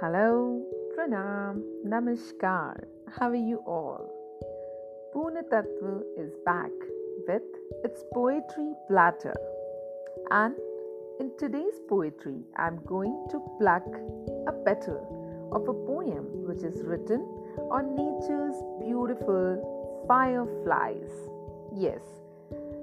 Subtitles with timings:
[0.00, 0.64] Hello,
[0.96, 2.84] Pranam, Namaskar.
[3.18, 4.08] How are you all?
[5.12, 6.70] Pragun Tatva is back
[7.28, 7.42] with
[7.84, 9.34] its poetry platter.
[10.30, 10.54] And
[11.20, 13.84] in today's poetry, I'm going to pluck
[14.46, 15.04] a petal
[15.52, 17.20] of a poem which is written
[17.70, 21.12] on nature's beautiful fireflies.
[21.76, 22.00] Yes,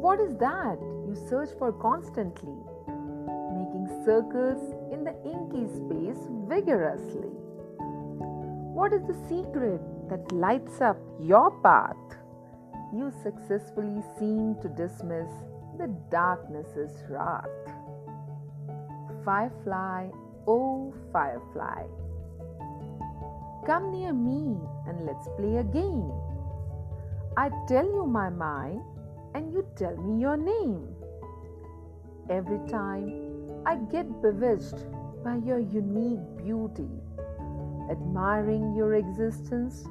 [0.00, 2.56] What is that you search for constantly,
[3.52, 7.32] making circles in the inky space vigorously?
[8.76, 11.96] What is the secret that lights up your path,
[12.96, 15.28] you successfully seem to dismiss
[15.78, 17.46] the darkness's wrath.
[19.24, 20.08] Firefly,
[20.46, 21.84] oh firefly,
[23.66, 24.56] come near me
[24.86, 26.12] and let's play a game.
[27.36, 28.82] I tell you my mind
[29.34, 30.88] and you tell me your name.
[32.30, 34.78] Every time I get bewitched
[35.22, 36.88] by your unique beauty,
[37.90, 39.84] admiring your existence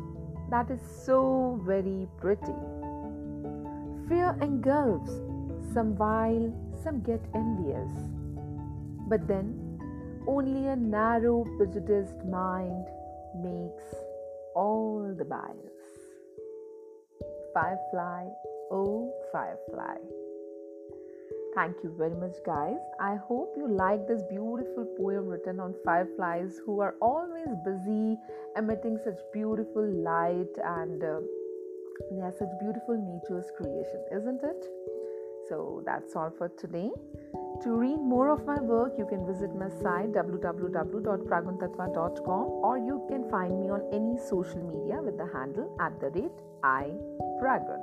[0.49, 2.84] that is so very pretty.
[4.07, 5.11] Fear engulfs
[5.73, 7.91] some while some get envious.
[9.09, 9.79] But then
[10.27, 12.85] only a narrow, prejudiced mind
[13.35, 13.95] makes
[14.55, 15.73] all the bias.
[17.53, 18.27] Firefly,
[18.71, 19.97] oh firefly.
[21.55, 22.77] Thank you very much, guys.
[22.99, 28.17] I hope you like this beautiful poem written on fireflies who are always busy
[28.57, 31.19] emitting such beautiful light and uh,
[32.11, 34.67] they are such beautiful nature's creation, isn't it?
[35.49, 36.91] So that's all for today.
[37.63, 43.29] To read more of my work, you can visit my site www.praguntatva.com or you can
[43.29, 46.91] find me on any social media with the handle at the rate I
[47.41, 47.79] Pragun.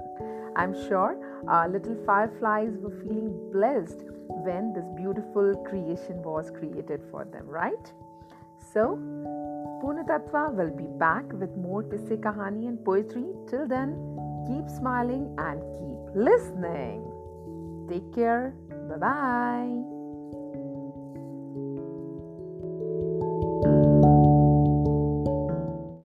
[0.57, 1.17] I'm sure
[1.49, 7.93] our little fireflies were feeling blessed when this beautiful creation was created for them, right?
[8.73, 8.99] So,
[9.83, 13.27] Pragun Tatva will be back with more Kisse Kahani and poetry.
[13.51, 13.97] Till then,
[14.47, 17.03] keep smiling and keep listening.
[17.89, 18.55] Take care.
[18.89, 20.02] Bye bye.